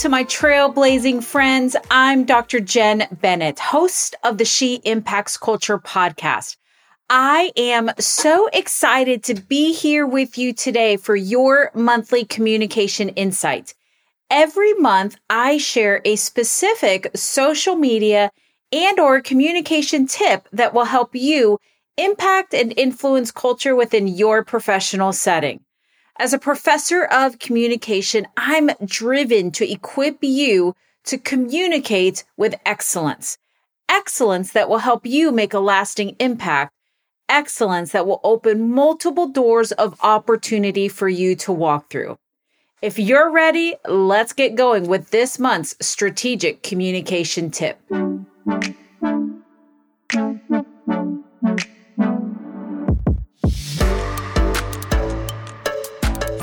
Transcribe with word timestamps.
to 0.00 0.08
my 0.08 0.24
trailblazing 0.24 1.22
friends. 1.22 1.76
I'm 1.90 2.24
Dr. 2.24 2.58
Jen 2.58 3.06
Bennett, 3.20 3.58
host 3.58 4.16
of 4.24 4.38
the 4.38 4.46
She 4.46 4.76
Impacts 4.76 5.36
Culture 5.36 5.78
podcast. 5.78 6.56
I 7.10 7.52
am 7.54 7.90
so 7.98 8.48
excited 8.54 9.22
to 9.24 9.34
be 9.34 9.74
here 9.74 10.06
with 10.06 10.38
you 10.38 10.54
today 10.54 10.96
for 10.96 11.14
your 11.14 11.70
monthly 11.74 12.24
communication 12.24 13.10
insight. 13.10 13.74
Every 14.30 14.72
month, 14.72 15.18
I 15.28 15.58
share 15.58 16.00
a 16.06 16.16
specific 16.16 17.10
social 17.14 17.76
media 17.76 18.30
and 18.72 18.98
or 18.98 19.20
communication 19.20 20.06
tip 20.06 20.48
that 20.50 20.72
will 20.72 20.86
help 20.86 21.14
you 21.14 21.58
impact 21.98 22.54
and 22.54 22.72
influence 22.78 23.30
culture 23.30 23.76
within 23.76 24.08
your 24.08 24.44
professional 24.44 25.12
setting. 25.12 25.60
As 26.20 26.34
a 26.34 26.38
professor 26.38 27.02
of 27.04 27.38
communication, 27.38 28.28
I'm 28.36 28.68
driven 28.84 29.50
to 29.52 29.66
equip 29.66 30.18
you 30.20 30.76
to 31.04 31.16
communicate 31.16 32.24
with 32.36 32.60
excellence. 32.66 33.38
Excellence 33.88 34.52
that 34.52 34.68
will 34.68 34.80
help 34.80 35.06
you 35.06 35.32
make 35.32 35.54
a 35.54 35.58
lasting 35.58 36.16
impact. 36.18 36.74
Excellence 37.26 37.92
that 37.92 38.06
will 38.06 38.20
open 38.22 38.70
multiple 38.70 39.28
doors 39.28 39.72
of 39.72 39.98
opportunity 40.02 40.88
for 40.88 41.08
you 41.08 41.34
to 41.36 41.54
walk 41.54 41.88
through. 41.88 42.18
If 42.82 42.98
you're 42.98 43.30
ready, 43.30 43.76
let's 43.88 44.34
get 44.34 44.56
going 44.56 44.88
with 44.88 45.08
this 45.12 45.38
month's 45.38 45.74
strategic 45.80 46.62
communication 46.62 47.50
tip. 47.50 47.80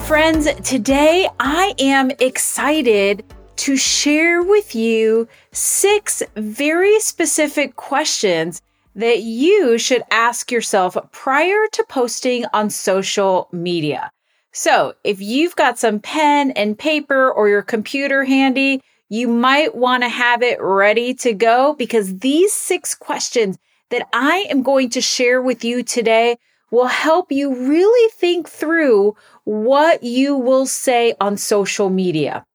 Friends, 0.07 0.47
today 0.61 1.27
I 1.37 1.75
am 1.79 2.11
excited 2.11 3.25
to 3.57 3.75
share 3.75 4.41
with 4.41 4.73
you 4.73 5.27
six 5.51 6.23
very 6.33 6.97
specific 7.01 7.75
questions 7.75 8.61
that 8.95 9.23
you 9.23 9.77
should 9.77 10.03
ask 10.09 10.49
yourself 10.49 10.95
prior 11.11 11.67
to 11.73 11.83
posting 11.89 12.45
on 12.53 12.69
social 12.69 13.49
media. 13.51 14.09
So, 14.53 14.93
if 15.03 15.19
you've 15.19 15.57
got 15.57 15.77
some 15.77 15.99
pen 15.99 16.51
and 16.51 16.79
paper 16.79 17.29
or 17.29 17.49
your 17.49 17.61
computer 17.61 18.23
handy, 18.23 18.81
you 19.09 19.27
might 19.27 19.75
want 19.75 20.03
to 20.03 20.09
have 20.09 20.41
it 20.41 20.61
ready 20.61 21.15
to 21.15 21.33
go 21.33 21.75
because 21.77 22.19
these 22.19 22.53
six 22.53 22.95
questions 22.95 23.57
that 23.89 24.07
I 24.13 24.45
am 24.49 24.63
going 24.63 24.89
to 24.91 25.01
share 25.01 25.41
with 25.41 25.65
you 25.65 25.83
today 25.83 26.37
will 26.71 26.87
help 26.87 27.31
you 27.31 27.53
really 27.53 28.09
think 28.11 28.47
through 28.49 29.15
what 29.47 30.03
you 30.03 30.35
will 30.35 30.65
say 30.65 31.15
on 31.21 31.37
social 31.37 31.89
media. 31.89 32.45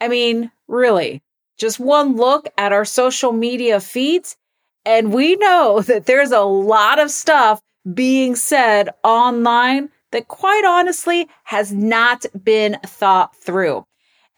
I 0.00 0.08
mean, 0.08 0.50
really, 0.66 1.22
just 1.58 1.78
one 1.78 2.16
look 2.16 2.48
at 2.58 2.72
our 2.72 2.84
social 2.84 3.30
media 3.30 3.78
feeds, 3.78 4.36
and 4.84 5.12
we 5.12 5.36
know 5.36 5.80
that 5.86 6.06
there's 6.06 6.32
a 6.32 6.40
lot 6.40 6.98
of 6.98 7.12
stuff 7.12 7.62
being 7.94 8.34
said 8.34 8.88
online 9.04 9.90
that 10.10 10.26
quite 10.26 10.64
honestly 10.66 11.28
has 11.44 11.72
not 11.72 12.26
been 12.42 12.78
thought 12.84 13.36
through. 13.36 13.84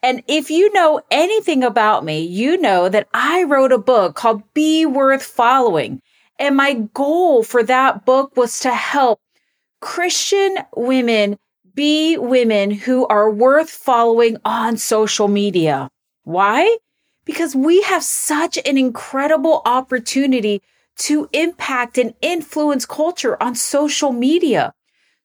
And 0.03 0.21
if 0.27 0.51
you 0.51 0.71
know 0.71 1.01
anything 1.09 1.63
about 1.63 2.05
me, 2.05 2.21
you 2.21 2.57
know 2.57 2.89
that 2.89 3.07
I 3.15 3.41
wrote 3.41 3.71
a 3.71 3.79
book 3.79 4.15
called 4.15 4.43
Be 4.53 4.85
Worth 4.85 5.23
Following. 5.23 5.99
And 6.37 6.55
my 6.55 6.75
goal 6.93 7.41
for 7.41 7.63
that 7.63 8.05
book 8.05 8.37
was 8.37 8.59
to 8.59 8.71
help 8.71 9.19
Christian 9.81 10.57
women 10.75 11.39
be 11.75 12.17
women 12.17 12.71
who 12.71 13.07
are 13.07 13.29
worth 13.29 13.69
following 13.69 14.37
on 14.45 14.77
social 14.77 15.27
media. 15.27 15.89
Why? 16.23 16.77
Because 17.25 17.55
we 17.55 17.81
have 17.83 18.03
such 18.03 18.57
an 18.65 18.77
incredible 18.77 19.61
opportunity 19.65 20.61
to 20.95 21.27
impact 21.33 21.97
and 21.97 22.13
influence 22.21 22.85
culture 22.85 23.41
on 23.41 23.55
social 23.55 24.11
media. 24.11 24.73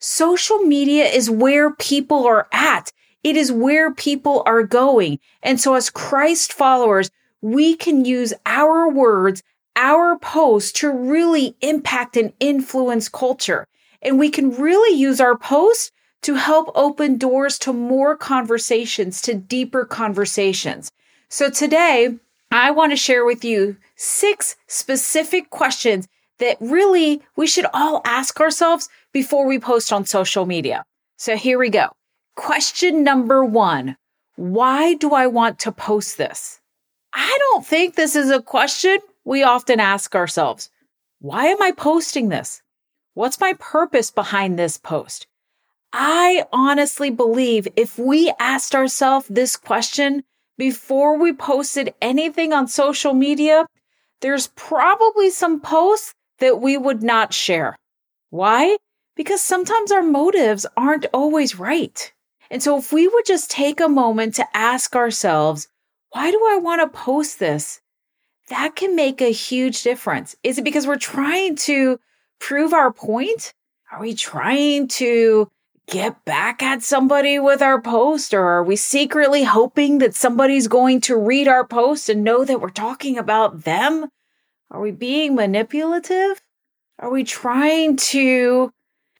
Social 0.00 0.58
media 0.58 1.04
is 1.04 1.28
where 1.28 1.74
people 1.74 2.26
are 2.26 2.48
at. 2.52 2.92
It 3.24 3.36
is 3.36 3.52
where 3.52 3.92
people 3.92 4.42
are 4.46 4.62
going. 4.62 5.18
And 5.42 5.60
so 5.60 5.74
as 5.74 5.90
Christ 5.90 6.52
followers, 6.52 7.10
we 7.42 7.74
can 7.74 8.04
use 8.04 8.32
our 8.46 8.88
words, 8.88 9.42
our 9.76 10.18
posts 10.18 10.72
to 10.80 10.90
really 10.90 11.56
impact 11.60 12.16
and 12.16 12.32
influence 12.40 13.08
culture. 13.08 13.66
And 14.00 14.18
we 14.18 14.30
can 14.30 14.50
really 14.50 14.96
use 14.96 15.20
our 15.20 15.36
post 15.36 15.92
to 16.22 16.34
help 16.34 16.70
open 16.74 17.16
doors 17.16 17.58
to 17.60 17.72
more 17.72 18.16
conversations, 18.16 19.20
to 19.22 19.34
deeper 19.34 19.84
conversations. 19.84 20.90
So 21.28 21.50
today, 21.50 22.16
I 22.50 22.70
want 22.70 22.92
to 22.92 22.96
share 22.96 23.24
with 23.24 23.44
you 23.44 23.76
six 23.96 24.56
specific 24.66 25.50
questions 25.50 26.08
that 26.38 26.56
really 26.60 27.22
we 27.36 27.46
should 27.46 27.66
all 27.74 28.00
ask 28.04 28.40
ourselves 28.40 28.88
before 29.12 29.46
we 29.46 29.58
post 29.58 29.92
on 29.92 30.06
social 30.06 30.46
media. 30.46 30.84
So 31.16 31.36
here 31.36 31.58
we 31.58 31.68
go. 31.68 31.88
Question 32.36 33.02
number 33.02 33.44
one 33.44 33.96
Why 34.36 34.94
do 34.94 35.10
I 35.10 35.26
want 35.26 35.58
to 35.60 35.72
post 35.72 36.16
this? 36.16 36.60
I 37.12 37.36
don't 37.40 37.66
think 37.66 37.94
this 37.94 38.16
is 38.16 38.30
a 38.30 38.42
question 38.42 38.98
we 39.24 39.42
often 39.42 39.80
ask 39.80 40.14
ourselves. 40.14 40.70
Why 41.20 41.46
am 41.46 41.60
I 41.60 41.72
posting 41.72 42.28
this? 42.28 42.62
What's 43.14 43.40
my 43.40 43.54
purpose 43.58 44.10
behind 44.10 44.58
this 44.58 44.78
post? 44.78 45.26
I 45.92 46.44
honestly 46.52 47.10
believe 47.10 47.68
if 47.76 47.98
we 47.98 48.32
asked 48.38 48.74
ourselves 48.74 49.26
this 49.28 49.56
question 49.56 50.24
before 50.58 51.18
we 51.18 51.32
posted 51.32 51.94
anything 52.02 52.52
on 52.52 52.68
social 52.68 53.14
media, 53.14 53.66
there's 54.20 54.48
probably 54.48 55.30
some 55.30 55.60
posts 55.60 56.14
that 56.40 56.60
we 56.60 56.76
would 56.76 57.02
not 57.02 57.32
share. 57.32 57.76
Why? 58.30 58.76
Because 59.16 59.40
sometimes 59.40 59.90
our 59.90 60.02
motives 60.02 60.66
aren't 60.76 61.06
always 61.12 61.58
right. 61.58 62.12
And 62.50 62.62
so 62.62 62.78
if 62.78 62.92
we 62.92 63.08
would 63.08 63.26
just 63.26 63.50
take 63.50 63.80
a 63.80 63.88
moment 63.88 64.34
to 64.36 64.56
ask 64.56 64.94
ourselves, 64.94 65.68
why 66.10 66.30
do 66.30 66.46
I 66.48 66.56
want 66.56 66.80
to 66.80 66.98
post 66.98 67.38
this? 67.38 67.80
That 68.48 68.76
can 68.76 68.96
make 68.96 69.20
a 69.20 69.32
huge 69.32 69.82
difference. 69.82 70.36
Is 70.42 70.58
it 70.58 70.64
because 70.64 70.86
we're 70.86 70.96
trying 70.96 71.56
to 71.56 71.98
prove 72.40 72.72
our 72.72 72.92
point? 72.92 73.52
Are 73.92 74.00
we 74.00 74.14
trying 74.14 74.88
to 74.88 75.48
get 75.88 76.24
back 76.24 76.62
at 76.62 76.82
somebody 76.82 77.38
with 77.38 77.62
our 77.62 77.80
post? 77.80 78.32
Or 78.32 78.44
are 78.44 78.62
we 78.62 78.76
secretly 78.76 79.42
hoping 79.42 79.98
that 79.98 80.14
somebody's 80.14 80.68
going 80.68 81.00
to 81.02 81.16
read 81.16 81.48
our 81.48 81.66
post 81.66 82.08
and 82.08 82.22
know 82.22 82.44
that 82.44 82.60
we're 82.60 82.68
talking 82.70 83.18
about 83.18 83.64
them? 83.64 84.08
Are 84.70 84.80
we 84.80 84.90
being 84.90 85.34
manipulative? 85.34 86.40
Are 86.98 87.10
we 87.10 87.24
trying 87.24 87.96
to 87.96 88.72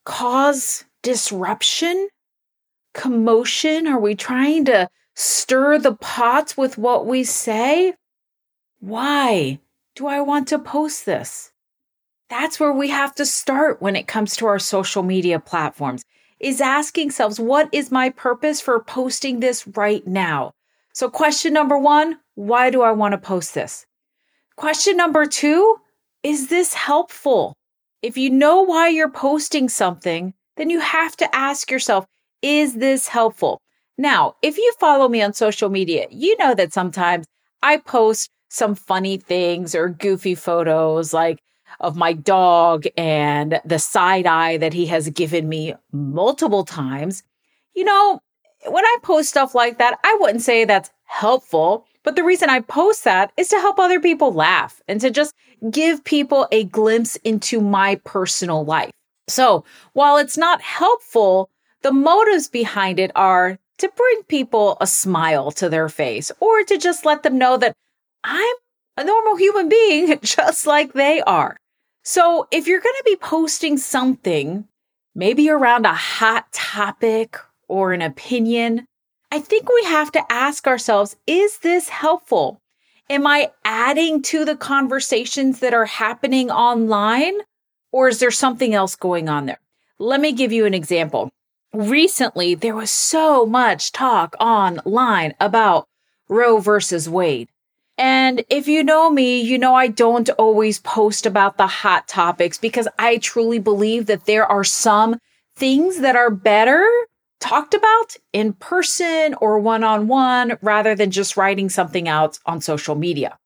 cause 0.05 0.85
disruption, 1.03 2.09
commotion? 2.93 3.87
Are 3.87 4.01
we 4.01 4.15
trying 4.15 4.67
to 4.67 4.89
stir 5.15 5.79
the 5.79 5.95
pots 5.95 6.57
with 6.57 6.77
what 6.77 7.07
we 7.07 7.25
say? 7.25 7.95
Why 8.81 9.59
do 9.97 10.07
I 10.07 10.21
want 10.21 10.49
to 10.49 10.59
post 10.59 11.07
this? 11.07 11.51
That's 12.29 12.61
where 12.61 12.73
we 12.73 12.91
have 12.91 13.15
to 13.15 13.25
start 13.25 13.81
when 13.81 13.97
it 13.97 14.07
comes 14.07 14.37
to 14.37 14.47
our 14.47 14.59
social 14.59 15.03
media 15.03 15.41
platforms 15.41 16.05
is 16.41 16.61
asking 16.61 17.11
selves, 17.11 17.41
what 17.41 17.69
is 17.73 17.91
my 17.91 18.11
purpose 18.11 18.61
for 18.61 18.83
posting 18.83 19.41
this 19.41 19.67
right 19.69 20.07
now? 20.07 20.53
So 20.93 21.09
question 21.09 21.53
number 21.53 21.79
one, 21.79 22.19
why 22.35 22.71
do 22.71 22.83
I 22.83 22.93
want 22.93 23.13
to 23.13 23.19
post 23.19 23.55
this? 23.55 23.87
Question 24.57 24.97
number 24.97 25.27
two, 25.27 25.77
is 26.23 26.49
this 26.49 26.75
helpful? 26.75 27.55
If 28.03 28.17
you 28.17 28.31
know 28.31 28.63
why 28.63 28.89
you're 28.89 29.11
posting 29.11 29.69
something, 29.69 30.35
then 30.57 30.71
you 30.71 30.81
have 30.81 31.17
to 31.17 31.35
ask 31.35 31.71
yourself, 31.71 32.07
is 32.43 32.75
this 32.75 33.09
helpful? 33.09 33.61
Now, 33.97 34.37
if 34.43 34.57
you 34.59 34.73
follow 34.79 35.09
me 35.09 35.23
on 35.23 35.33
social 35.33 35.69
media, 35.69 36.07
you 36.11 36.37
know 36.39 36.55
that 36.55 36.73
sometimes 36.73 37.27
I 37.63 37.79
post 37.79 38.31
some 38.49 38.75
funny 38.75 39.17
things 39.19 39.75
or 39.75 39.89
goofy 39.89 40.35
photos 40.35 41.13
like 41.13 41.41
of 41.81 41.97
my 41.97 42.13
dog 42.13 42.87
and 42.97 43.61
the 43.65 43.79
side 43.79 44.27
eye 44.27 44.57
that 44.57 44.73
he 44.73 44.87
has 44.87 45.09
given 45.11 45.49
me 45.49 45.75
multiple 45.93 46.65
times. 46.65 47.23
You 47.75 47.85
know, 47.85 48.21
when 48.67 48.85
I 48.85 48.97
post 49.03 49.29
stuff 49.29 49.55
like 49.55 49.79
that, 49.79 49.99
I 50.03 50.17
wouldn't 50.21 50.43
say 50.43 50.65
that's 50.65 50.91
helpful. 51.05 51.87
But 52.03 52.17
the 52.17 52.25
reason 52.25 52.51
I 52.51 52.61
post 52.61 53.05
that 53.05 53.33
is 53.37 53.49
to 53.49 53.61
help 53.61 53.79
other 53.79 54.01
people 54.01 54.33
laugh 54.33 54.81
and 54.89 55.01
to 55.01 55.11
just 55.11 55.35
give 55.71 56.05
people 56.05 56.49
a 56.51 56.65
glimpse 56.65 57.17
into 57.17 57.61
my 57.61 57.97
personal 58.05 58.65
life. 58.65 58.91
So 59.29 59.65
while 59.93 60.17
it's 60.17 60.39
not 60.39 60.63
helpful, 60.63 61.51
the 61.83 61.93
motives 61.93 62.49
behind 62.49 62.99
it 62.99 63.13
are 63.15 63.59
to 63.79 63.93
bring 63.95 64.23
people 64.25 64.77
a 64.81 64.87
smile 64.87 65.53
to 65.53 65.69
their 65.69 65.89
face 65.89 66.33
or 66.41 66.63
to 66.65 66.79
just 66.79 67.05
let 67.05 67.23
them 67.23 67.39
know 67.39 67.57
that 67.57 67.75
I'm 68.25 68.55
a 68.97 69.05
normal 69.05 69.37
human 69.37 69.69
being 69.69 70.19
just 70.23 70.67
like 70.67 70.93
they 70.93 71.21
are. 71.23 71.57
So 72.11 72.49
if 72.51 72.67
you're 72.67 72.81
going 72.81 72.95
to 72.97 73.05
be 73.05 73.17
posting 73.17 73.77
something, 73.77 74.67
maybe 75.15 75.51
around 75.51 75.85
a 75.85 75.93
hot 75.93 76.51
topic 76.53 77.37
or 77.69 77.93
an 77.93 78.01
opinion, 78.01 78.87
I 79.31 79.41
think 79.41 79.69
we 79.69 79.85
have 79.85 80.11
to 80.13 80.33
ask 80.33 80.67
ourselves 80.67 81.17
is 81.27 81.59
this 81.59 81.91
helpful? 81.91 82.63
Am 83.11 83.27
I 83.27 83.51
adding 83.63 84.23
to 84.23 84.47
the 84.47 84.57
conversations 84.57 85.61
that 85.61 85.75
are 85.75 85.85
happening 85.85 86.51
online? 86.51 87.35
Or 87.93 88.09
is 88.09 88.21
there 88.21 88.31
something 88.31 88.73
else 88.73 88.97
going 88.97 89.29
on 89.29 89.45
there? 89.45 89.61
Let 89.99 90.23
me 90.23 90.33
give 90.33 90.51
you 90.51 90.65
an 90.65 90.73
example. 90.73 91.29
Recently, 91.75 92.55
there 92.55 92.75
was 92.75 92.91
so 92.91 93.45
much 93.45 93.93
talk 93.93 94.35
online 94.41 95.35
about 95.41 95.85
Roe 96.31 96.57
versus 96.57 97.07
Wade. 97.07 97.51
And 97.99 98.45
if 98.49 98.69
you 98.69 98.85
know 98.85 99.11
me, 99.11 99.41
you 99.41 99.59
know 99.59 99.75
I 99.75 99.89
don't 99.89 100.31
always 100.31 100.79
post 100.79 101.27
about 101.27 101.59
the 101.59 101.67
hot 101.67 102.07
topics 102.07 102.57
because 102.57 102.87
I 102.97 103.19
truly 103.19 103.59
believe 103.59 104.07
that 104.07 104.25
there 104.25 104.47
are 104.47 104.63
some 104.65 105.19
things 105.57 105.99
that 105.99 106.15
are 106.15 106.31
better 106.31 106.89
talked 107.41 107.75
about 107.75 108.17
in 108.33 108.53
person 108.53 109.35
or 109.41 109.59
one 109.59 109.83
on 109.83 110.07
one 110.07 110.59
rather 110.63 110.95
than 110.95 111.11
just 111.11 111.37
writing 111.37 111.69
something 111.69 112.09
out 112.09 112.39
on 112.47 112.61
social 112.61 112.95
media. 112.95 113.37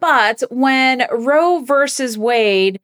But 0.00 0.42
when 0.50 1.06
Roe 1.10 1.60
versus 1.60 2.18
Wade 2.18 2.80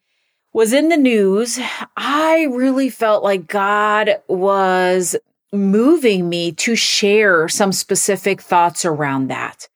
was 0.55 0.73
in 0.73 0.89
the 0.89 0.97
news, 0.97 1.59
I 1.97 2.47
really 2.51 2.89
felt 2.89 3.23
like 3.23 3.47
God 3.47 4.23
was 4.27 5.17
moving 5.53 6.29
me 6.29 6.53
to 6.53 6.77
share 6.77 7.49
some 7.49 7.73
specific 7.73 8.41
thoughts 8.41 8.85
around 8.85 9.29
that. 9.29 9.69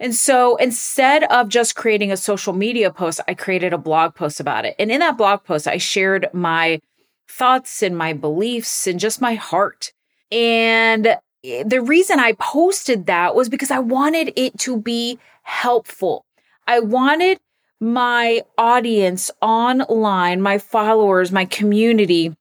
And 0.00 0.14
so 0.14 0.56
instead 0.56 1.24
of 1.24 1.48
just 1.48 1.76
creating 1.76 2.12
a 2.12 2.16
social 2.16 2.52
media 2.52 2.90
post, 2.90 3.20
I 3.26 3.34
created 3.34 3.72
a 3.72 3.78
blog 3.78 4.14
post 4.14 4.40
about 4.40 4.64
it. 4.64 4.74
And 4.78 4.90
in 4.90 5.00
that 5.00 5.16
blog 5.16 5.44
post, 5.44 5.66
I 5.66 5.78
shared 5.78 6.28
my 6.32 6.80
thoughts 7.28 7.82
and 7.82 7.96
my 7.96 8.12
beliefs 8.12 8.86
and 8.86 9.00
just 9.00 9.20
my 9.20 9.34
heart. 9.34 9.92
And 10.30 11.06
eh, 11.44 11.62
the 11.64 11.80
reason 11.80 12.18
I 12.18 12.32
posted 12.32 13.06
that 13.06 13.34
was 13.34 13.48
because 13.48 13.70
I 13.70 13.78
wanted 13.78 14.32
it 14.36 14.58
to 14.60 14.80
be 14.80 15.18
helpful. 15.42 16.24
I 16.66 16.80
wanted 16.80 17.38
my 17.80 18.42
audience 18.56 19.30
online, 19.42 20.40
my 20.40 20.58
followers, 20.58 21.30
my 21.30 21.44
community 21.44 22.34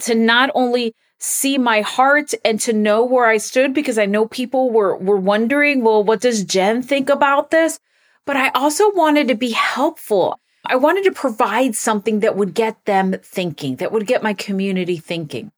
to 0.00 0.14
not 0.14 0.50
only 0.54 0.94
see 1.22 1.56
my 1.56 1.82
heart 1.82 2.32
and 2.44 2.58
to 2.60 2.72
know 2.72 3.04
where 3.04 3.26
I 3.26 3.36
stood 3.36 3.72
because 3.72 3.96
I 3.96 4.06
know 4.06 4.26
people 4.26 4.70
were 4.70 4.96
were 4.96 5.16
wondering, 5.16 5.82
well, 5.82 6.02
what 6.02 6.20
does 6.20 6.44
Jen 6.44 6.82
think 6.82 7.08
about 7.08 7.50
this? 7.50 7.78
But 8.26 8.36
I 8.36 8.48
also 8.50 8.90
wanted 8.92 9.28
to 9.28 9.34
be 9.34 9.52
helpful. 9.52 10.38
I 10.66 10.76
wanted 10.76 11.04
to 11.04 11.12
provide 11.12 11.74
something 11.74 12.20
that 12.20 12.36
would 12.36 12.54
get 12.54 12.84
them 12.84 13.14
thinking, 13.22 13.76
that 13.76 13.92
would 13.92 14.06
get 14.06 14.22
my 14.22 14.34
community 14.34 14.96
thinking. 14.96 15.50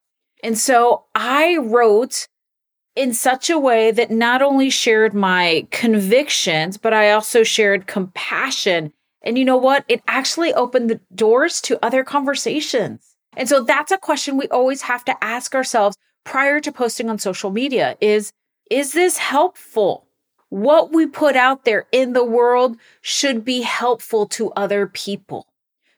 And 0.42 0.58
so 0.58 1.04
I 1.14 1.56
wrote 1.58 2.28
in 2.94 3.12
such 3.12 3.50
a 3.50 3.58
way 3.58 3.90
that 3.90 4.10
not 4.10 4.42
only 4.42 4.70
shared 4.70 5.14
my 5.14 5.66
convictions, 5.70 6.76
but 6.76 6.92
I 6.92 7.12
also 7.12 7.42
shared 7.42 7.86
compassion. 7.86 8.92
And 9.22 9.38
you 9.38 9.44
know 9.44 9.56
what? 9.56 9.84
It 9.88 10.02
actually 10.06 10.52
opened 10.52 10.90
the 10.90 11.00
doors 11.14 11.60
to 11.62 11.84
other 11.84 12.04
conversations. 12.04 13.13
And 13.36 13.48
so 13.48 13.62
that's 13.62 13.92
a 13.92 13.98
question 13.98 14.36
we 14.36 14.48
always 14.48 14.82
have 14.82 15.04
to 15.06 15.24
ask 15.24 15.54
ourselves 15.54 15.96
prior 16.24 16.60
to 16.60 16.72
posting 16.72 17.10
on 17.10 17.18
social 17.18 17.50
media 17.50 17.96
is, 18.00 18.32
is 18.70 18.92
this 18.92 19.18
helpful? 19.18 20.06
What 20.48 20.92
we 20.92 21.06
put 21.06 21.36
out 21.36 21.64
there 21.64 21.86
in 21.92 22.12
the 22.12 22.24
world 22.24 22.76
should 23.00 23.44
be 23.44 23.62
helpful 23.62 24.26
to 24.28 24.52
other 24.52 24.86
people. 24.86 25.46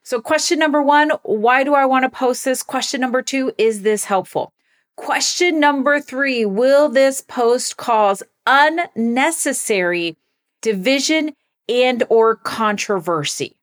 So 0.03 0.21
question 0.21 0.57
number 0.57 0.81
one, 0.81 1.11
why 1.23 1.63
do 1.63 1.73
I 1.73 1.85
want 1.85 2.03
to 2.03 2.09
post 2.09 2.45
this? 2.45 2.63
Question 2.63 3.01
number 3.01 3.21
two, 3.21 3.51
is 3.57 3.81
this 3.81 4.05
helpful? 4.05 4.53
Question 4.95 5.59
number 5.59 5.99
three, 5.99 6.45
will 6.45 6.89
this 6.89 7.21
post 7.21 7.77
cause 7.77 8.23
unnecessary 8.47 10.17
division 10.61 11.35
and 11.69 12.03
or 12.09 12.35
controversy? 12.35 13.57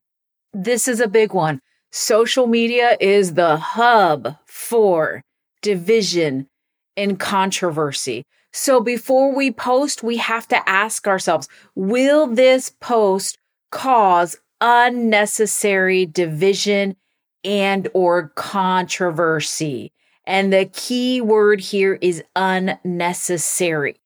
This 0.53 0.87
is 0.87 1.01
a 1.01 1.09
big 1.09 1.33
one. 1.33 1.61
Social 1.97 2.49
media 2.49 2.97
is 2.99 3.35
the 3.35 3.57
hub 3.57 4.37
for 4.47 5.23
division 5.63 6.49
and 6.97 7.21
controversy. 7.21 8.25
So 8.53 8.81
before 8.81 9.33
we 9.33 9.53
post, 9.53 10.03
we 10.03 10.17
have 10.17 10.49
to 10.49 10.69
ask 10.69 11.07
ourselves, 11.07 11.49
will 11.77 12.27
this 12.27 12.69
post 12.81 13.39
cause 13.71 14.35
unnecessary 14.61 16.05
division 16.05 16.97
and 17.45 17.87
or 17.95 18.33
controversy? 18.35 19.93
And 20.27 20.53
the 20.53 20.65
key 20.65 21.21
word 21.21 21.61
here 21.61 21.97
is 22.01 22.25
unnecessary. 22.35 24.01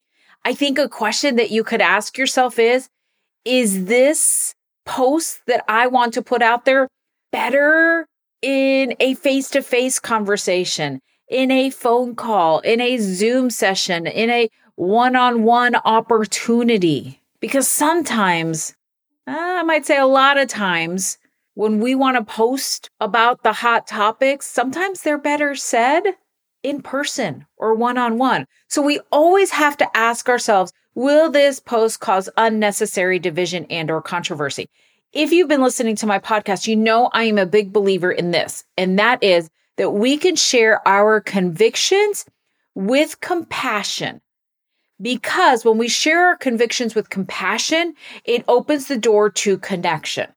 I 0.44 0.52
think 0.52 0.78
a 0.78 0.90
question 0.90 1.36
that 1.36 1.50
you 1.50 1.64
could 1.64 1.80
ask 1.80 2.18
yourself 2.18 2.58
is, 2.58 2.90
is 3.46 3.86
this 3.86 4.54
post 4.84 5.40
that 5.46 5.64
I 5.68 5.86
want 5.86 6.12
to 6.14 6.22
put 6.22 6.42
out 6.42 6.66
there 6.66 6.86
better 7.30 8.06
in 8.42 8.94
a 9.00 9.14
face 9.14 9.50
to 9.50 9.62
face 9.62 9.98
conversation, 9.98 11.00
in 11.28 11.50
a 11.50 11.70
phone 11.70 12.14
call, 12.14 12.60
in 12.60 12.80
a 12.80 12.98
Zoom 12.98 13.50
session, 13.50 14.06
in 14.06 14.30
a 14.30 14.48
one 14.76 15.16
on 15.16 15.42
one 15.42 15.74
opportunity. 15.84 17.20
Because 17.40 17.68
sometimes, 17.68 18.74
uh, 19.26 19.34
I 19.36 19.62
might 19.62 19.86
say 19.86 19.98
a 19.98 20.06
lot 20.06 20.38
of 20.38 20.48
times, 20.48 21.18
when 21.54 21.80
we 21.80 21.94
want 21.96 22.16
to 22.16 22.24
post 22.24 22.88
about 23.00 23.42
the 23.42 23.52
hot 23.52 23.86
topics, 23.86 24.46
sometimes 24.46 25.02
they're 25.02 25.18
better 25.18 25.56
said 25.56 26.04
in 26.62 26.82
person 26.82 27.46
or 27.56 27.74
one 27.74 27.98
on 27.98 28.18
one. 28.18 28.46
So 28.68 28.80
we 28.80 29.00
always 29.10 29.50
have 29.50 29.76
to 29.78 29.96
ask 29.96 30.28
ourselves, 30.28 30.72
will 30.94 31.30
this 31.30 31.58
post 31.58 31.98
cause 32.00 32.28
unnecessary 32.36 33.18
division 33.18 33.66
and 33.70 33.90
or 33.90 34.00
controversy? 34.00 34.68
If 35.12 35.32
you've 35.32 35.48
been 35.48 35.62
listening 35.62 35.96
to 35.96 36.06
my 36.06 36.18
podcast, 36.18 36.66
you 36.66 36.76
know 36.76 37.08
I 37.14 37.24
am 37.24 37.38
a 37.38 37.46
big 37.46 37.72
believer 37.72 38.12
in 38.12 38.30
this, 38.30 38.64
and 38.76 38.98
that 38.98 39.22
is 39.24 39.48
that 39.78 39.92
we 39.92 40.18
can 40.18 40.36
share 40.36 40.86
our 40.86 41.20
convictions 41.20 42.26
with 42.74 43.18
compassion. 43.20 44.20
Because 45.00 45.64
when 45.64 45.78
we 45.78 45.88
share 45.88 46.26
our 46.26 46.36
convictions 46.36 46.94
with 46.94 47.08
compassion, 47.08 47.94
it 48.24 48.44
opens 48.48 48.86
the 48.86 48.98
door 48.98 49.30
to 49.30 49.56
connection. 49.56 50.28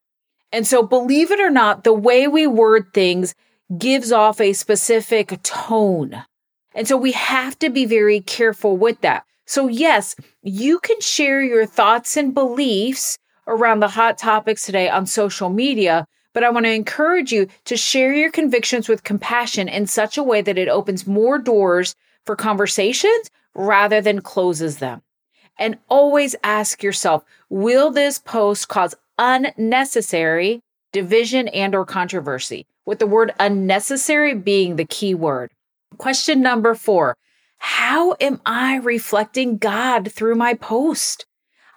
And 0.54 0.66
so, 0.66 0.84
believe 0.84 1.32
it 1.32 1.42
or 1.42 1.50
not, 1.50 1.84
the 1.84 1.94
way 1.94 2.28
we 2.28 2.48
word 2.48 2.94
things 2.94 3.36
gives 3.78 4.14
off 4.14 4.40
a 4.40 4.54
specific 4.54 5.42
tone. 5.44 6.24
And 6.74 6.88
so, 6.88 6.96
we 6.96 7.12
have 7.12 7.60
to 7.60 7.70
be 7.70 7.86
very 7.86 8.22
careful 8.22 8.78
with 8.78 9.02
that. 9.02 9.26
So, 9.46 9.68
yes, 9.68 10.16
you 10.44 10.80
can 10.80 11.02
share 11.02 11.42
your 11.42 11.66
thoughts 11.66 12.16
and 12.16 12.34
beliefs 12.34 13.18
around 13.48 13.80
the 13.80 13.88
hot 13.88 14.18
topics 14.18 14.66
today 14.66 14.90
on 14.90 15.06
social 15.06 15.50
media, 15.50 16.06
but 16.34 16.44
I 16.44 16.50
want 16.50 16.66
to 16.66 16.72
encourage 16.72 17.32
you 17.32 17.48
to 17.66 17.76
share 17.76 18.14
your 18.14 18.32
convictions 18.32 18.88
with 18.88 19.04
compassion 19.04 19.68
in 19.68 19.88
such 19.88 20.18
a 20.18 20.24
way 20.24 20.42
that 20.42 20.58
it 20.58 20.70
opens 20.70 21.08
more 21.08 21.38
doors 21.38 21.96
for 22.26 22.36
conversations 22.36 23.30
rather 23.54 24.02
than 24.02 24.22
closes 24.22 24.78
them. 24.78 25.02
And 25.60 25.78
always 25.90 26.36
ask 26.44 26.82
yourself, 26.82 27.24
will 27.50 27.92
this 27.92 28.18
post 28.18 28.68
cause 28.70 28.96
unnecessary 29.18 30.62
division 30.94 31.48
and 31.50 31.76
or 31.76 31.86
controversy? 31.86 32.66
With 32.86 33.00
the 33.00 33.08
word 33.08 33.34
unnecessary 33.40 34.34
being 34.34 34.76
the 34.76 34.86
key 34.86 35.14
word. 35.14 35.52
Question 35.98 36.42
number 36.42 36.74
4. 36.74 37.16
How 37.60 38.16
am 38.20 38.42
I 38.46 38.78
reflecting 38.78 39.58
God 39.58 40.12
through 40.12 40.36
my 40.36 40.56
post? 40.56 41.28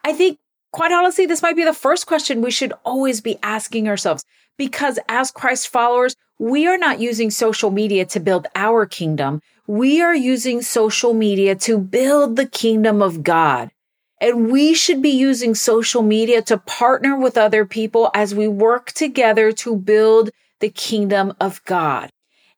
I 0.02 0.14
think 0.14 0.38
quite 0.74 0.90
honestly, 0.90 1.24
this 1.24 1.40
might 1.40 1.54
be 1.54 1.62
the 1.62 1.72
first 1.72 2.04
question 2.04 2.42
we 2.42 2.50
should 2.50 2.72
always 2.84 3.20
be 3.20 3.38
asking 3.44 3.88
ourselves 3.88 4.24
because 4.58 4.98
as 5.08 5.30
Christ 5.30 5.68
followers, 5.68 6.16
we 6.40 6.66
are 6.66 6.76
not 6.76 6.98
using 6.98 7.30
social 7.30 7.70
media 7.70 8.04
to 8.06 8.18
build 8.18 8.48
our 8.56 8.84
kingdom. 8.84 9.40
We 9.68 10.02
are 10.02 10.16
using 10.16 10.62
social 10.62 11.14
media 11.14 11.54
to 11.54 11.78
build 11.78 12.34
the 12.34 12.46
kingdom 12.46 13.02
of 13.02 13.22
God. 13.22 13.70
And 14.20 14.50
we 14.50 14.74
should 14.74 15.00
be 15.00 15.10
using 15.10 15.54
social 15.54 16.02
media 16.02 16.42
to 16.42 16.58
partner 16.58 17.16
with 17.16 17.38
other 17.38 17.64
people 17.64 18.10
as 18.12 18.34
we 18.34 18.48
work 18.48 18.90
together 18.90 19.52
to 19.52 19.76
build 19.76 20.30
the 20.58 20.70
kingdom 20.70 21.34
of 21.40 21.64
God. 21.66 22.10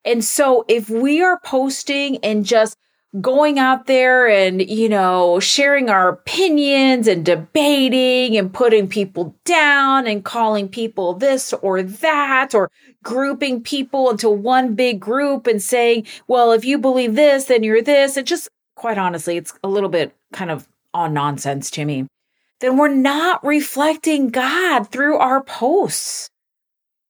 And 0.06 0.24
so 0.24 0.64
if 0.68 0.88
we 0.88 1.20
are 1.20 1.38
posting 1.44 2.16
and 2.24 2.46
just 2.46 2.78
going 3.20 3.58
out 3.58 3.86
there 3.86 4.28
and, 4.28 4.60
you 4.68 4.88
know, 4.88 5.38
sharing 5.40 5.88
our 5.88 6.08
opinions 6.08 7.06
and 7.06 7.24
debating 7.24 8.36
and 8.36 8.52
putting 8.52 8.88
people 8.88 9.34
down 9.44 10.06
and 10.06 10.24
calling 10.24 10.68
people 10.68 11.14
this 11.14 11.52
or 11.54 11.82
that 11.82 12.54
or 12.54 12.70
grouping 13.02 13.62
people 13.62 14.10
into 14.10 14.28
one 14.28 14.74
big 14.74 15.00
group 15.00 15.46
and 15.46 15.62
saying, 15.62 16.06
well, 16.26 16.52
if 16.52 16.64
you 16.64 16.78
believe 16.78 17.14
this, 17.14 17.44
then 17.44 17.62
you're 17.62 17.82
this. 17.82 18.16
It 18.16 18.26
just, 18.26 18.48
quite 18.74 18.98
honestly, 18.98 19.36
it's 19.36 19.54
a 19.62 19.68
little 19.68 19.88
bit 19.88 20.14
kind 20.32 20.50
of 20.50 20.68
all 20.92 21.08
nonsense 21.08 21.70
to 21.72 21.84
me. 21.84 22.06
Then 22.60 22.76
we're 22.76 22.88
not 22.88 23.44
reflecting 23.44 24.30
God 24.30 24.88
through 24.88 25.18
our 25.18 25.42
posts. 25.42 26.30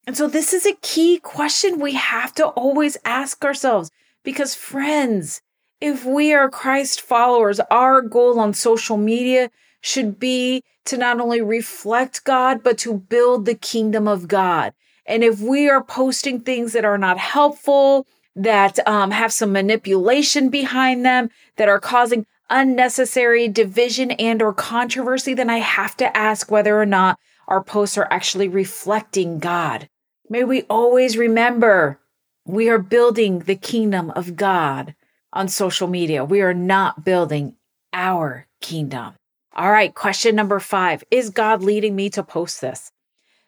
And 0.06 0.16
so 0.16 0.28
this 0.28 0.52
is 0.52 0.66
a 0.66 0.76
key 0.82 1.18
question 1.18 1.80
we 1.80 1.94
have 1.94 2.32
to 2.34 2.46
always 2.46 2.96
ask 3.04 3.44
ourselves 3.44 3.90
because 4.22 4.54
friends, 4.54 5.40
If 5.80 6.06
we 6.06 6.32
are 6.32 6.48
Christ 6.48 7.02
followers, 7.02 7.60
our 7.70 8.00
goal 8.00 8.40
on 8.40 8.54
social 8.54 8.96
media 8.96 9.50
should 9.82 10.18
be 10.18 10.62
to 10.86 10.96
not 10.96 11.20
only 11.20 11.42
reflect 11.42 12.24
God, 12.24 12.62
but 12.62 12.78
to 12.78 12.94
build 12.94 13.44
the 13.44 13.54
kingdom 13.54 14.08
of 14.08 14.26
God. 14.26 14.72
And 15.04 15.22
if 15.22 15.40
we 15.40 15.68
are 15.68 15.84
posting 15.84 16.40
things 16.40 16.72
that 16.72 16.86
are 16.86 16.96
not 16.96 17.18
helpful, 17.18 18.06
that 18.34 18.78
um, 18.88 19.10
have 19.10 19.32
some 19.32 19.52
manipulation 19.52 20.48
behind 20.48 21.04
them, 21.04 21.28
that 21.56 21.68
are 21.68 21.80
causing 21.80 22.26
unnecessary 22.48 23.46
division 23.46 24.12
and 24.12 24.40
or 24.40 24.54
controversy, 24.54 25.34
then 25.34 25.50
I 25.50 25.58
have 25.58 25.96
to 25.98 26.16
ask 26.16 26.50
whether 26.50 26.80
or 26.80 26.86
not 26.86 27.18
our 27.48 27.62
posts 27.62 27.98
are 27.98 28.08
actually 28.10 28.48
reflecting 28.48 29.38
God. 29.38 29.88
May 30.30 30.44
we 30.44 30.62
always 30.62 31.18
remember 31.18 32.00
we 32.46 32.68
are 32.68 32.78
building 32.78 33.40
the 33.40 33.56
kingdom 33.56 34.10
of 34.12 34.36
God 34.36 34.94
on 35.36 35.48
social 35.48 35.86
media. 35.86 36.24
We 36.24 36.40
are 36.40 36.54
not 36.54 37.04
building 37.04 37.54
our 37.92 38.46
kingdom. 38.60 39.14
All 39.54 39.70
right, 39.70 39.94
question 39.94 40.34
number 40.34 40.60
five 40.60 41.04
Is 41.10 41.30
God 41.30 41.62
leading 41.62 41.94
me 41.94 42.10
to 42.10 42.22
post 42.22 42.60
this? 42.60 42.90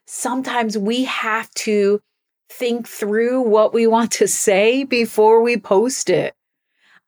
Sometimes 0.06 0.78
we 0.78 1.04
have 1.04 1.50
to 1.50 2.00
think 2.50 2.88
through 2.88 3.42
what 3.42 3.74
we 3.74 3.86
want 3.86 4.10
to 4.12 4.26
say 4.26 4.84
before 4.84 5.42
we 5.42 5.56
post 5.56 6.08
it. 6.08 6.34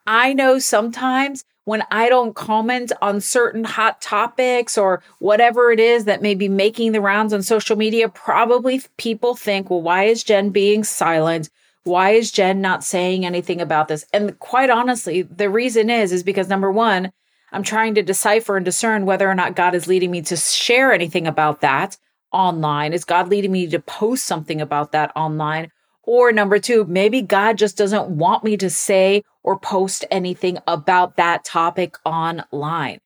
I 0.06 0.34
know 0.34 0.58
sometimes 0.58 1.44
when 1.64 1.82
I 1.90 2.08
don't 2.08 2.34
comment 2.34 2.92
on 3.00 3.20
certain 3.20 3.64
hot 3.64 4.00
topics 4.00 4.76
or 4.76 5.02
whatever 5.18 5.70
it 5.70 5.80
is 5.80 6.04
that 6.06 6.22
may 6.22 6.34
be 6.34 6.48
making 6.48 6.92
the 6.92 7.00
rounds 7.00 7.32
on 7.32 7.42
social 7.42 7.76
media, 7.76 8.08
probably 8.08 8.82
people 8.96 9.34
think, 9.34 9.70
well, 9.70 9.82
why 9.82 10.04
is 10.04 10.24
Jen 10.24 10.50
being 10.50 10.84
silent? 10.84 11.48
Why 11.84 12.10
is 12.10 12.30
Jen 12.30 12.60
not 12.60 12.84
saying 12.84 13.24
anything 13.24 13.60
about 13.60 13.88
this? 13.88 14.04
And 14.12 14.38
quite 14.38 14.70
honestly, 14.70 15.22
the 15.22 15.48
reason 15.48 15.88
is, 15.88 16.12
is 16.12 16.22
because 16.22 16.48
number 16.48 16.70
one, 16.70 17.12
I'm 17.52 17.62
trying 17.62 17.94
to 17.94 18.02
decipher 18.02 18.56
and 18.56 18.64
discern 18.64 19.06
whether 19.06 19.28
or 19.28 19.34
not 19.34 19.56
God 19.56 19.74
is 19.74 19.86
leading 19.86 20.10
me 20.10 20.22
to 20.22 20.36
share 20.36 20.92
anything 20.92 21.26
about 21.26 21.62
that 21.62 21.96
online. 22.32 22.92
Is 22.92 23.04
God 23.04 23.28
leading 23.28 23.52
me 23.52 23.66
to 23.68 23.80
post 23.80 24.24
something 24.24 24.60
about 24.60 24.92
that 24.92 25.10
online? 25.16 25.70
Or 26.04 26.32
number 26.32 26.58
two, 26.58 26.84
maybe 26.84 27.22
God 27.22 27.58
just 27.58 27.76
doesn't 27.76 28.08
want 28.08 28.44
me 28.44 28.56
to 28.58 28.70
say 28.70 29.22
or 29.42 29.58
post 29.58 30.04
anything 30.10 30.58
about 30.66 31.16
that 31.16 31.44
topic 31.44 31.96
online. 32.04 33.00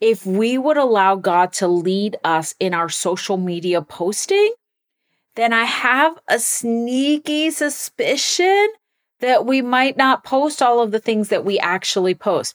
If 0.00 0.26
we 0.26 0.58
would 0.58 0.76
allow 0.76 1.16
God 1.16 1.52
to 1.54 1.68
lead 1.68 2.16
us 2.22 2.54
in 2.60 2.74
our 2.74 2.88
social 2.88 3.36
media 3.36 3.82
posting, 3.82 4.52
then 5.36 5.52
I 5.52 5.64
have 5.64 6.18
a 6.28 6.38
sneaky 6.38 7.50
suspicion 7.50 8.68
that 9.20 9.46
we 9.46 9.62
might 9.62 9.96
not 9.96 10.24
post 10.24 10.60
all 10.60 10.80
of 10.80 10.90
the 10.90 10.98
things 10.98 11.28
that 11.28 11.44
we 11.44 11.58
actually 11.58 12.14
post. 12.14 12.54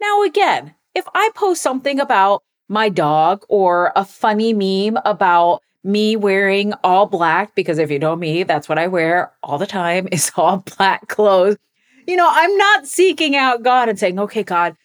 Now, 0.00 0.22
again, 0.22 0.74
if 0.94 1.06
I 1.14 1.30
post 1.34 1.62
something 1.62 1.98
about 1.98 2.42
my 2.68 2.88
dog 2.88 3.44
or 3.48 3.92
a 3.96 4.04
funny 4.04 4.52
meme 4.52 5.00
about 5.04 5.60
me 5.82 6.14
wearing 6.14 6.74
all 6.84 7.06
black, 7.06 7.54
because 7.54 7.78
if 7.78 7.90
you 7.90 7.98
know 7.98 8.16
me, 8.16 8.42
that's 8.42 8.68
what 8.68 8.78
I 8.78 8.86
wear 8.86 9.32
all 9.42 9.58
the 9.58 9.66
time 9.66 10.08
is 10.12 10.30
all 10.36 10.64
black 10.78 11.08
clothes. 11.08 11.56
You 12.06 12.16
know, 12.16 12.28
I'm 12.30 12.56
not 12.56 12.86
seeking 12.86 13.34
out 13.36 13.62
God 13.62 13.88
and 13.88 13.98
saying, 13.98 14.18
okay, 14.18 14.42
God, 14.42 14.76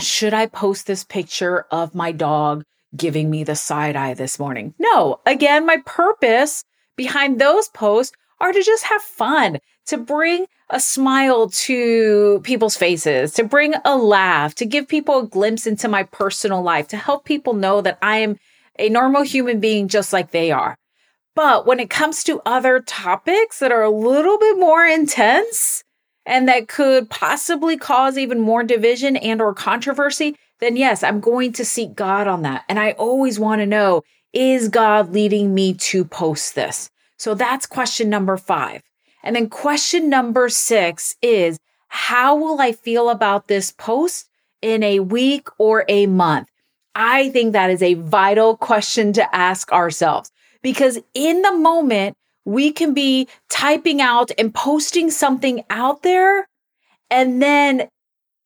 should 0.00 0.32
I 0.32 0.46
post 0.46 0.86
this 0.86 1.04
picture 1.04 1.66
of 1.70 1.94
my 1.94 2.12
dog 2.12 2.64
giving 2.96 3.30
me 3.30 3.44
the 3.44 3.56
side 3.56 3.96
eye 3.96 4.14
this 4.14 4.38
morning? 4.38 4.74
No, 4.78 5.20
again, 5.26 5.66
my 5.66 5.78
purpose 5.84 6.64
behind 6.98 7.40
those 7.40 7.68
posts 7.68 8.14
are 8.40 8.52
to 8.52 8.62
just 8.62 8.84
have 8.84 9.00
fun, 9.00 9.58
to 9.86 9.96
bring 9.96 10.44
a 10.68 10.78
smile 10.78 11.48
to 11.48 12.40
people's 12.44 12.76
faces, 12.76 13.32
to 13.32 13.44
bring 13.44 13.72
a 13.86 13.96
laugh, 13.96 14.54
to 14.56 14.66
give 14.66 14.86
people 14.86 15.20
a 15.20 15.26
glimpse 15.26 15.66
into 15.66 15.88
my 15.88 16.02
personal 16.02 16.62
life, 16.62 16.88
to 16.88 16.98
help 16.98 17.24
people 17.24 17.54
know 17.54 17.80
that 17.80 17.98
I 18.02 18.18
am 18.18 18.36
a 18.78 18.90
normal 18.90 19.22
human 19.22 19.60
being 19.60 19.88
just 19.88 20.12
like 20.12 20.30
they 20.30 20.50
are. 20.50 20.76
But 21.34 21.66
when 21.66 21.80
it 21.80 21.88
comes 21.88 22.22
to 22.24 22.42
other 22.44 22.80
topics 22.80 23.60
that 23.60 23.72
are 23.72 23.82
a 23.82 23.90
little 23.90 24.38
bit 24.38 24.58
more 24.58 24.84
intense 24.84 25.84
and 26.26 26.48
that 26.48 26.68
could 26.68 27.08
possibly 27.08 27.76
cause 27.76 28.18
even 28.18 28.40
more 28.40 28.62
division 28.62 29.16
and 29.16 29.40
or 29.40 29.54
controversy, 29.54 30.36
then 30.60 30.76
yes, 30.76 31.02
I'm 31.02 31.20
going 31.20 31.52
to 31.54 31.64
seek 31.64 31.94
God 31.94 32.26
on 32.26 32.42
that. 32.42 32.64
And 32.68 32.78
I 32.78 32.92
always 32.92 33.38
want 33.38 33.60
to 33.60 33.66
know, 33.66 34.02
is 34.32 34.68
God 34.68 35.12
leading 35.12 35.54
me 35.54 35.74
to 35.74 36.04
post 36.04 36.54
this? 36.54 36.90
So 37.16 37.34
that's 37.34 37.66
question 37.66 38.08
number 38.08 38.36
five. 38.36 38.82
And 39.22 39.34
then 39.34 39.48
question 39.48 40.08
number 40.08 40.48
six 40.48 41.16
is, 41.22 41.58
how 41.88 42.36
will 42.36 42.60
I 42.60 42.72
feel 42.72 43.10
about 43.10 43.48
this 43.48 43.72
post 43.72 44.28
in 44.62 44.82
a 44.82 45.00
week 45.00 45.48
or 45.58 45.84
a 45.88 46.06
month? 46.06 46.48
I 46.94 47.30
think 47.30 47.52
that 47.52 47.70
is 47.70 47.82
a 47.82 47.94
vital 47.94 48.56
question 48.56 49.12
to 49.14 49.34
ask 49.34 49.72
ourselves 49.72 50.30
because 50.62 50.98
in 51.14 51.42
the 51.42 51.52
moment, 51.52 52.16
we 52.44 52.72
can 52.72 52.94
be 52.94 53.28
typing 53.50 54.00
out 54.00 54.30
and 54.38 54.54
posting 54.54 55.10
something 55.10 55.64
out 55.68 56.02
there. 56.02 56.48
And 57.10 57.42
then 57.42 57.88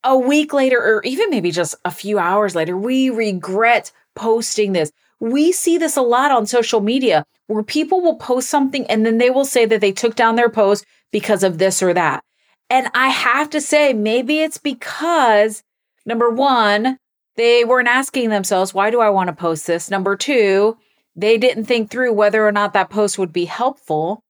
a 0.05 0.19
week 0.19 0.53
later, 0.53 0.79
or 0.79 1.03
even 1.05 1.31
maybe 1.31 1.53
just 1.53 1.77
a 1.85 1.91
few 1.91 2.19
hours 2.19 2.55
later, 2.55 2.77
we 2.77 3.11
regret 3.11 3.93
posting 4.15 4.73
this. 4.73 4.91
We 5.23 5.53
see 5.53 5.79
this 5.79 5.97
a 5.97 6.03
lot 6.03 6.33
on 6.33 6.47
social 6.47 6.81
media 6.81 7.25
where 7.47 7.63
people 7.63 8.01
will 8.01 8.17
post 8.17 8.51
something 8.51 8.85
and 8.89 9.07
then 9.07 9.19
they 9.19 9.31
will 9.31 9.45
say 9.45 9.65
that 9.67 9.81
they 9.81 9.93
took 9.93 10.17
down 10.17 10.35
their 10.35 10.51
post 10.51 10.85
because 11.13 11.45
of 11.45 11.59
this 11.59 11.81
or 11.81 11.95
that. 11.95 12.25
And 12.69 12.89
I 12.93 13.07
have 13.09 13.49
to 13.51 13.61
say, 13.61 13.93
maybe 13.93 14.41
it's 14.41 14.59
because 14.59 15.63
number 16.05 16.29
one, 16.29 16.99
they 17.37 17.65
weren't 17.65 17.87
asking 17.87 18.31
themselves, 18.31 18.75
why 18.75 18.91
do 18.91 19.01
I 19.01 19.11
want 19.11 19.29
to 19.29 19.33
post 19.33 19.65
this? 19.65 19.93
Number 19.93 20.17
two, 20.17 20.77
they 21.15 21.39
didn't 21.39 21.67
think 21.67 21.89
through 21.89 22.15
whether 22.15 22.45
or 22.45 22.51
not 22.51 22.73
that 22.73 22.91
post 22.91 23.17
would 23.17 23.33
be 23.33 23.45
helpful. 23.45 24.25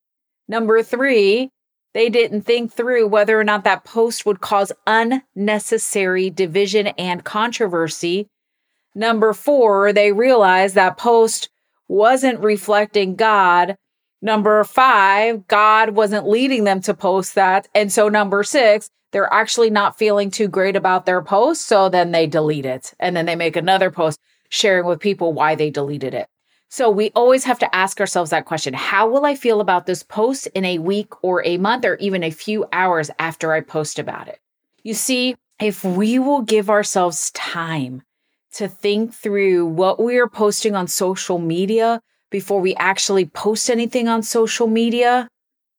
Number 0.46 0.82
three, 0.82 1.48
they 1.94 2.10
didn't 2.10 2.42
think 2.42 2.70
through 2.70 3.08
whether 3.08 3.40
or 3.40 3.44
not 3.44 3.64
that 3.64 3.84
post 3.84 4.26
would 4.26 4.42
cause 4.42 4.72
unnecessary 4.86 6.28
division 6.28 6.88
and 6.98 7.24
controversy. 7.24 8.28
Number 8.94 9.32
four, 9.32 9.92
they 9.92 10.12
realized 10.12 10.74
that 10.74 10.98
post 10.98 11.48
wasn't 11.88 12.40
reflecting 12.40 13.16
God. 13.16 13.76
Number 14.20 14.62
five, 14.64 15.46
God 15.48 15.90
wasn't 15.90 16.28
leading 16.28 16.64
them 16.64 16.80
to 16.82 16.94
post 16.94 17.34
that. 17.34 17.68
And 17.74 17.92
so 17.92 18.08
number 18.08 18.42
six, 18.42 18.90
they're 19.10 19.32
actually 19.32 19.70
not 19.70 19.98
feeling 19.98 20.30
too 20.30 20.48
great 20.48 20.76
about 20.76 21.06
their 21.06 21.22
post. 21.22 21.62
So 21.62 21.88
then 21.88 22.12
they 22.12 22.26
delete 22.26 22.66
it. 22.66 22.94
And 23.00 23.16
then 23.16 23.26
they 23.26 23.36
make 23.36 23.56
another 23.56 23.90
post 23.90 24.18
sharing 24.48 24.86
with 24.86 25.00
people 25.00 25.32
why 25.32 25.54
they 25.54 25.70
deleted 25.70 26.14
it. 26.14 26.28
So 26.68 26.88
we 26.88 27.10
always 27.14 27.44
have 27.44 27.58
to 27.58 27.74
ask 27.74 28.00
ourselves 28.00 28.30
that 28.30 28.46
question. 28.46 28.72
How 28.72 29.06
will 29.06 29.26
I 29.26 29.34
feel 29.34 29.60
about 29.60 29.84
this 29.84 30.02
post 30.02 30.46
in 30.48 30.64
a 30.64 30.78
week 30.78 31.22
or 31.22 31.44
a 31.44 31.58
month 31.58 31.84
or 31.84 31.96
even 31.96 32.22
a 32.22 32.30
few 32.30 32.64
hours 32.72 33.10
after 33.18 33.52
I 33.52 33.60
post 33.60 33.98
about 33.98 34.28
it? 34.28 34.40
You 34.82 34.94
see, 34.94 35.36
if 35.60 35.84
we 35.84 36.18
will 36.18 36.40
give 36.40 36.70
ourselves 36.70 37.30
time 37.32 38.02
to 38.52 38.68
think 38.68 39.14
through 39.14 39.66
what 39.66 40.00
we 40.00 40.18
are 40.18 40.28
posting 40.28 40.74
on 40.74 40.86
social 40.86 41.38
media 41.38 42.00
before 42.30 42.60
we 42.60 42.74
actually 42.76 43.26
post 43.26 43.70
anything 43.70 44.08
on 44.08 44.22
social 44.22 44.66
media, 44.66 45.28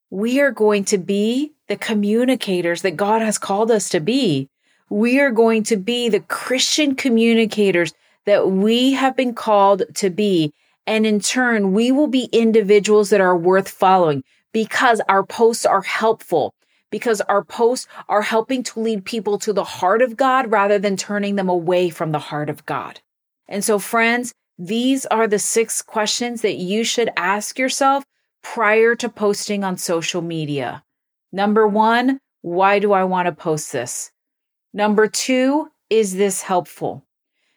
we 0.09 0.39
are 0.39 0.51
going 0.51 0.85
to 0.85 0.97
be 0.97 1.53
the 1.67 1.75
communicators 1.75 2.83
that 2.83 2.95
God 2.95 3.21
has 3.21 3.37
called 3.37 3.71
us 3.71 3.89
to 3.89 3.99
be. 3.99 4.49
We 4.89 5.19
are 5.19 5.31
going 5.31 5.63
to 5.63 5.77
be 5.77 6.09
the 6.09 6.19
Christian 6.19 6.95
communicators 6.95 7.93
that 8.25 8.51
we 8.51 8.93
have 8.93 9.15
been 9.15 9.33
called 9.33 9.83
to 9.95 10.09
be. 10.09 10.53
And 10.85 11.05
in 11.05 11.19
turn, 11.19 11.73
we 11.73 11.91
will 11.91 12.07
be 12.07 12.29
individuals 12.31 13.09
that 13.09 13.21
are 13.21 13.37
worth 13.37 13.69
following 13.69 14.23
because 14.51 15.01
our 15.09 15.23
posts 15.23 15.65
are 15.65 15.81
helpful 15.81 16.53
because 16.93 17.21
our 17.21 17.43
posts 17.43 17.87
are 18.07 18.21
helping 18.21 18.61
to 18.61 18.79
lead 18.79 19.03
people 19.03 19.39
to 19.39 19.51
the 19.51 19.63
heart 19.63 20.03
of 20.03 20.15
God 20.15 20.51
rather 20.51 20.77
than 20.77 20.95
turning 20.95 21.37
them 21.37 21.49
away 21.49 21.89
from 21.89 22.11
the 22.11 22.19
heart 22.19 22.51
of 22.51 22.63
God. 22.67 22.99
And 23.47 23.63
so, 23.63 23.79
friends, 23.79 24.31
these 24.59 25.07
are 25.07 25.27
the 25.27 25.39
six 25.39 25.81
questions 25.81 26.43
that 26.43 26.57
you 26.57 26.83
should 26.83 27.09
ask 27.17 27.57
yourself 27.57 28.03
prior 28.43 28.93
to 28.97 29.09
posting 29.09 29.63
on 29.63 29.75
social 29.75 30.21
media. 30.21 30.83
Number 31.31 31.67
one, 31.67 32.19
why 32.43 32.77
do 32.77 32.93
I 32.93 33.05
want 33.05 33.25
to 33.25 33.31
post 33.31 33.71
this? 33.71 34.11
Number 34.71 35.07
two, 35.07 35.69
is 35.89 36.13
this 36.13 36.43
helpful? 36.43 37.07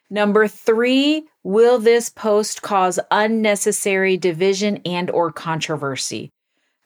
Number 0.09 0.47
three, 0.47 1.27
will 1.43 1.77
this 1.77 2.09
post 2.09 2.63
cause 2.63 2.99
unnecessary 3.11 4.17
division 4.17 4.81
and 4.83 5.11
or 5.11 5.31
controversy? 5.31 6.31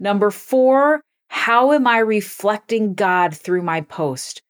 Number 0.02 0.32
four, 0.32 1.02
how 1.34 1.72
am 1.72 1.88
I 1.88 2.00
reflecting 2.00 2.94
God 2.94 3.34
through 3.34 3.62
my 3.62 3.80
post? 3.80 4.42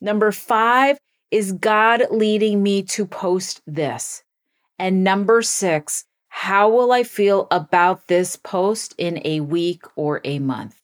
Number 0.00 0.30
five, 0.30 0.96
is 1.32 1.50
God 1.50 2.04
leading 2.12 2.62
me 2.62 2.84
to 2.84 3.04
post 3.04 3.60
this? 3.66 4.22
And 4.78 5.02
number 5.02 5.42
six, 5.42 6.04
how 6.28 6.70
will 6.70 6.92
I 6.92 7.02
feel 7.02 7.48
about 7.50 8.06
this 8.06 8.36
post 8.36 8.94
in 8.98 9.20
a 9.24 9.40
week 9.40 9.82
or 9.96 10.20
a 10.22 10.38
month? 10.38 10.80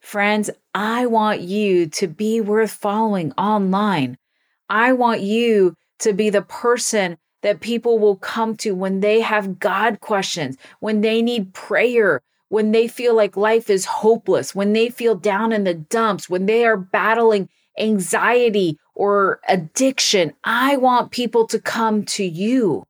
Friends, 0.00 0.50
I 0.74 1.06
want 1.06 1.40
you 1.40 1.86
to 1.86 2.06
be 2.06 2.42
worth 2.42 2.70
following 2.70 3.32
online. 3.32 4.18
I 4.68 4.92
want 4.92 5.22
you 5.22 5.76
to 6.00 6.12
be 6.12 6.28
the 6.28 6.42
person 6.42 7.16
that 7.40 7.60
people 7.60 7.98
will 7.98 8.16
come 8.16 8.54
to 8.58 8.74
when 8.74 9.00
they 9.00 9.22
have 9.22 9.58
God 9.58 10.00
questions, 10.00 10.58
when 10.80 11.00
they 11.00 11.22
need 11.22 11.54
prayer, 11.54 12.20
when 12.50 12.72
they 12.72 12.88
feel 12.88 13.16
like 13.16 13.36
life 13.36 13.70
is 13.70 13.86
hopeless, 13.86 14.54
when 14.54 14.74
they 14.74 14.90
feel 14.90 15.14
down 15.14 15.52
in 15.52 15.64
the 15.64 15.72
dumps, 15.72 16.28
when 16.28 16.46
they 16.46 16.66
are 16.66 16.76
battling 16.76 17.48
anxiety 17.78 18.76
or 18.94 19.40
addiction. 19.48 20.32
I 20.44 20.76
want 20.76 21.12
people 21.12 21.46
to 21.46 21.60
come 21.60 22.04
to 22.06 22.24
you. 22.24 22.84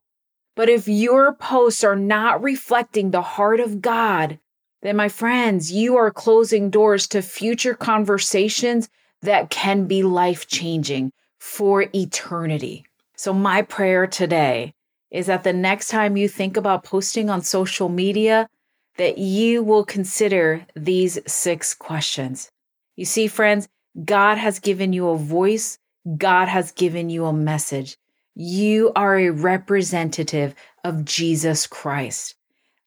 But 0.56 0.68
if 0.68 0.88
your 0.88 1.34
posts 1.34 1.84
are 1.84 1.94
not 1.94 2.42
reflecting 2.42 3.10
the 3.10 3.22
heart 3.22 3.60
of 3.60 3.80
God, 3.80 4.38
then 4.82 4.96
my 4.96 5.08
friends, 5.08 5.70
you 5.70 5.96
are 5.96 6.10
closing 6.10 6.70
doors 6.70 7.06
to 7.08 7.22
future 7.22 7.74
conversations 7.74 8.88
that 9.22 9.50
can 9.50 9.86
be 9.86 10.02
life 10.02 10.46
changing 10.46 11.12
for 11.38 11.86
eternity. 11.94 12.84
So, 13.16 13.34
my 13.34 13.60
prayer 13.60 14.06
today 14.06 14.72
is 15.10 15.26
that 15.26 15.44
the 15.44 15.52
next 15.52 15.88
time 15.88 16.16
you 16.16 16.28
think 16.28 16.56
about 16.56 16.84
posting 16.84 17.28
on 17.28 17.42
social 17.42 17.90
media, 17.90 18.48
that 18.96 19.18
you 19.18 19.62
will 19.62 19.84
consider 19.84 20.66
these 20.74 21.18
six 21.26 21.74
questions. 21.74 22.50
You 22.96 23.04
see, 23.04 23.28
friends, 23.28 23.68
God 24.04 24.38
has 24.38 24.58
given 24.58 24.92
you 24.92 25.08
a 25.08 25.16
voice, 25.16 25.78
God 26.16 26.48
has 26.48 26.72
given 26.72 27.10
you 27.10 27.26
a 27.26 27.32
message. 27.32 27.96
You 28.34 28.92
are 28.94 29.18
a 29.18 29.30
representative 29.30 30.54
of 30.84 31.04
Jesus 31.04 31.66
Christ. 31.66 32.34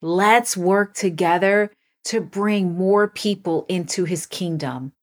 Let's 0.01 0.57
work 0.57 0.93
together 0.93 1.71
to 2.05 2.21
bring 2.21 2.75
more 2.75 3.07
people 3.07 3.65
into 3.69 4.05
his 4.05 4.25
kingdom. 4.25 4.93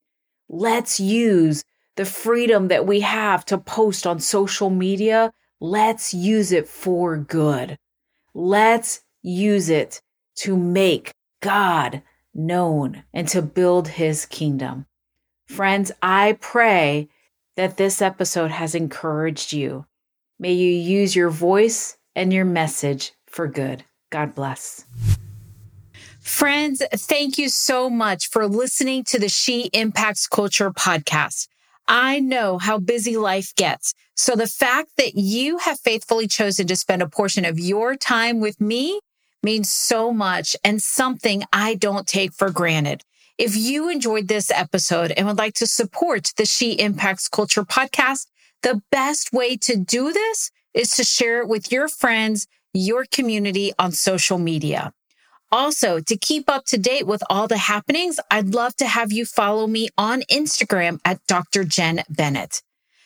Let's 0.48 1.00
use 1.00 1.64
the 1.96 2.04
freedom 2.04 2.68
that 2.68 2.86
we 2.86 3.00
have 3.00 3.44
to 3.46 3.58
post 3.58 4.06
on 4.06 4.20
social 4.20 4.70
media, 4.70 5.32
let's 5.60 6.14
use 6.14 6.52
it 6.52 6.66
for 6.68 7.16
good. 7.18 7.76
Let's 8.32 9.02
use 9.22 9.68
it 9.68 10.00
to 10.40 10.56
make 10.56 11.12
God 11.40 12.02
known 12.34 13.02
and 13.12 13.28
to 13.28 13.42
build 13.42 13.88
his 13.88 14.24
kingdom. 14.26 14.86
Friends, 15.46 15.92
I 16.02 16.38
pray 16.40 17.08
that 17.56 17.76
this 17.76 18.00
episode 18.00 18.50
has 18.50 18.74
encouraged 18.74 19.52
you. 19.52 19.84
May 20.38 20.52
you 20.52 20.70
use 20.70 21.14
your 21.14 21.28
voice 21.28 21.98
and 22.16 22.32
your 22.32 22.44
message 22.44 23.12
for 23.26 23.48
good. 23.48 23.84
God 24.10 24.34
bless. 24.34 24.86
Friends, 26.20 26.82
thank 26.94 27.36
you 27.36 27.48
so 27.48 27.90
much 27.90 28.28
for 28.28 28.46
listening 28.46 29.04
to 29.04 29.18
the 29.18 29.28
She 29.28 29.70
Impacts 29.72 30.26
Culture 30.26 30.70
podcast. 30.70 31.48
I 31.86 32.20
know 32.20 32.56
how 32.56 32.78
busy 32.78 33.16
life 33.16 33.54
gets. 33.56 33.92
So 34.14 34.36
the 34.36 34.46
fact 34.46 34.92
that 34.96 35.16
you 35.16 35.58
have 35.58 35.80
faithfully 35.80 36.28
chosen 36.28 36.66
to 36.68 36.76
spend 36.76 37.02
a 37.02 37.08
portion 37.08 37.44
of 37.44 37.58
your 37.58 37.96
time 37.96 38.40
with 38.40 38.60
me 38.60 39.00
means 39.42 39.70
so 39.70 40.12
much 40.12 40.56
and 40.64 40.82
something 40.82 41.44
I 41.52 41.74
don't 41.74 42.06
take 42.06 42.32
for 42.32 42.50
granted. 42.50 43.04
If 43.38 43.56
you 43.56 43.88
enjoyed 43.88 44.28
this 44.28 44.50
episode 44.50 45.12
and 45.12 45.26
would 45.26 45.38
like 45.38 45.54
to 45.54 45.66
support 45.66 46.32
the 46.36 46.44
She 46.44 46.72
Impacts 46.72 47.28
Culture 47.28 47.64
podcast, 47.64 48.26
the 48.62 48.82
best 48.90 49.32
way 49.32 49.56
to 49.56 49.76
do 49.76 50.12
this 50.12 50.50
is 50.74 50.90
to 50.96 51.04
share 51.04 51.40
it 51.40 51.48
with 51.48 51.72
your 51.72 51.88
friends, 51.88 52.46
your 52.74 53.06
community 53.10 53.72
on 53.78 53.92
social 53.92 54.38
media. 54.38 54.92
Also, 55.52 55.98
to 55.98 56.16
keep 56.16 56.48
up 56.48 56.64
to 56.66 56.78
date 56.78 57.06
with 57.06 57.22
all 57.28 57.48
the 57.48 57.58
happenings, 57.58 58.20
I'd 58.30 58.54
love 58.54 58.76
to 58.76 58.86
have 58.86 59.10
you 59.10 59.26
follow 59.26 59.66
me 59.66 59.88
on 59.98 60.22
Instagram 60.30 61.00
at 61.04 61.26
Dr. 61.26 61.64
Jen 61.64 62.02
Bennett. 62.08 62.62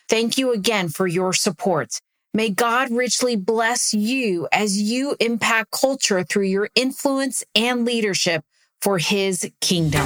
Thank 0.08 0.36
you 0.36 0.52
again 0.52 0.90
for 0.90 1.06
your 1.06 1.32
support. 1.32 2.00
May 2.36 2.50
God 2.50 2.90
richly 2.90 3.36
bless 3.36 3.94
you 3.94 4.48
as 4.50 4.82
you 4.82 5.14
impact 5.20 5.70
culture 5.70 6.24
through 6.24 6.46
your 6.46 6.68
influence 6.74 7.44
and 7.54 7.84
leadership 7.84 8.44
for 8.80 8.98
his 8.98 9.48
kingdom. 9.60 10.04